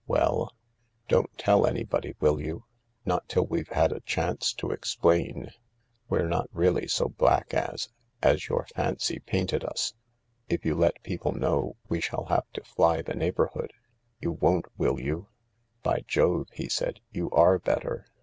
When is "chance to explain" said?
3.99-5.51